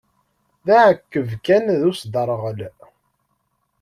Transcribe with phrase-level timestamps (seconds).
[0.65, 2.59] D aεyyeb kan d usderɣel.